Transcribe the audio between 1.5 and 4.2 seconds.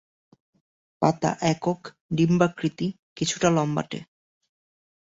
একক, ডিম্বাকৃতি, কিছুটা লম্বাটে।